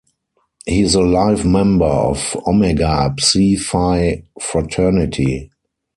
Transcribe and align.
He 0.65 0.81
is 0.81 0.95
a 0.95 1.01
life 1.03 1.45
member 1.45 1.85
of 1.85 2.35
Omega 2.47 3.13
Psi 3.19 3.55
Phi 3.55 4.23
fraternity. 4.41 5.51